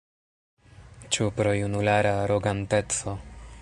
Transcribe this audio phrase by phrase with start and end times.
[1.17, 3.19] Ĉu pro junulara aroganteco?